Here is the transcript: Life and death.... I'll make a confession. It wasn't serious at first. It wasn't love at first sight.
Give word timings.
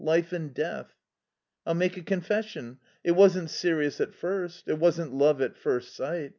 Life 0.03 0.33
and 0.33 0.51
death.... 0.51 0.95
I'll 1.63 1.75
make 1.75 1.95
a 1.95 2.01
confession. 2.01 2.79
It 3.03 3.11
wasn't 3.11 3.51
serious 3.51 4.01
at 4.01 4.15
first. 4.15 4.63
It 4.67 4.79
wasn't 4.79 5.13
love 5.13 5.43
at 5.43 5.55
first 5.55 5.95
sight. 5.95 6.29